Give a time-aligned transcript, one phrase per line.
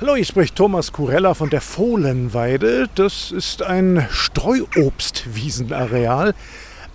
[0.00, 2.88] Hallo, hier spricht Thomas Kurella von der Fohlenweide.
[2.96, 6.34] Das ist ein Streuobstwiesenareal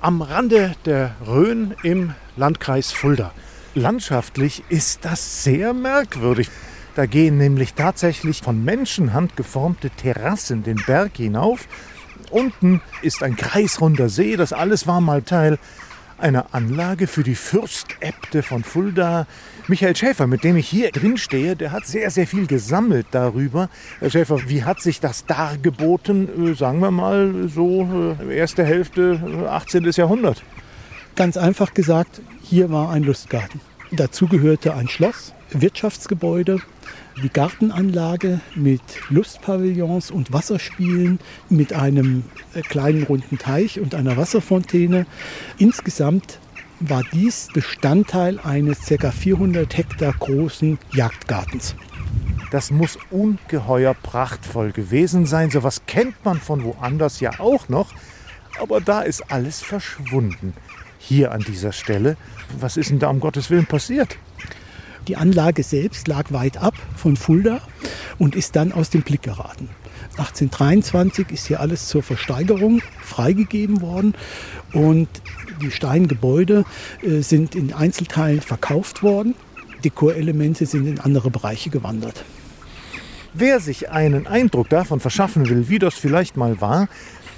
[0.01, 3.31] am Rande der Rhön im Landkreis Fulda.
[3.73, 6.49] Landschaftlich ist das sehr merkwürdig.
[6.96, 11.70] Da gehen nämlich tatsächlich von Menschenhand geformte Terrassen den Berg hinauf.
[12.31, 15.58] Unten ist ein kreisrunder See, das alles war mal Teil
[16.22, 19.27] einer Anlage für die Fürstäbte von Fulda.
[19.67, 23.70] Michael Schäfer, mit dem ich hier drin stehe, der hat sehr, sehr viel gesammelt darüber.
[23.99, 29.48] Herr Schäfer, wie hat sich das dargeboten, äh, sagen wir mal, so äh, erste Hälfte
[29.49, 29.85] 18.
[29.85, 30.43] Äh, Jahrhundert?
[31.16, 33.62] Ganz einfach gesagt, hier war ein Lustgarten.
[33.91, 36.59] Dazu gehörte ein Schloss, Wirtschaftsgebäude,
[37.23, 45.07] die Gartenanlage mit Lustpavillons und Wasserspielen, mit einem äh, kleinen runden Teich und einer Wasserfontäne.
[45.57, 46.39] Insgesamt
[46.79, 49.12] war dies Bestandteil eines ca.
[49.12, 51.76] 400 Hektar großen Jagdgartens.
[52.51, 55.49] Das muss ungeheuer prachtvoll gewesen sein.
[55.49, 57.93] Sowas kennt man von woanders ja auch noch.
[58.60, 60.54] Aber da ist alles verschwunden.
[60.99, 62.17] Hier an dieser Stelle.
[62.59, 64.17] Was ist denn da um Gottes Willen passiert?
[65.08, 67.61] Die Anlage selbst lag weit ab von Fulda
[68.19, 69.70] und ist dann aus dem Blick geraten.
[70.17, 74.14] 1823 ist hier alles zur Versteigerung freigegeben worden
[74.73, 75.08] und
[75.61, 76.66] die Steingebäude
[77.02, 79.36] äh, sind in Einzelteilen verkauft worden.
[79.83, 82.25] Dekorelemente sind in andere Bereiche gewandert.
[83.33, 86.89] Wer sich einen Eindruck davon verschaffen will, wie das vielleicht mal war,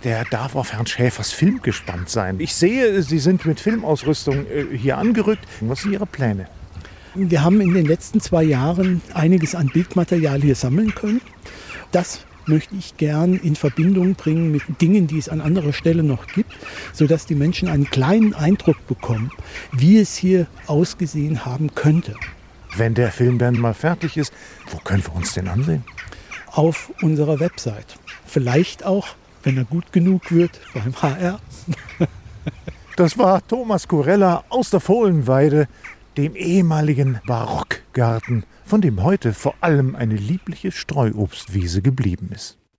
[0.03, 2.39] der darf auf Herrn Schäfers Film gespannt sein.
[2.39, 5.45] Ich sehe, Sie sind mit Filmausrüstung äh, hier angerückt.
[5.61, 6.47] Was sind Ihre Pläne?
[7.13, 11.21] Wir haben in den letzten zwei Jahren einiges an Bildmaterial hier sammeln können.
[11.91, 16.27] Das möchte ich gern in Verbindung bringen mit Dingen, die es an anderer Stelle noch
[16.27, 16.53] gibt,
[16.93, 19.31] sodass die Menschen einen kleinen Eindruck bekommen,
[19.71, 22.15] wie es hier ausgesehen haben könnte.
[22.77, 24.33] Wenn der Film dann mal fertig ist,
[24.69, 25.83] wo können wir uns denn ansehen?
[26.47, 27.97] Auf unserer Website.
[28.25, 31.39] Vielleicht auch, wenn er gut genug wird, beim HR.
[32.95, 35.67] das war Thomas Kurella aus der Fohlenweide
[36.17, 42.57] dem ehemaligen Barockgarten, von dem heute vor allem eine liebliche Streuobstwiese geblieben ist.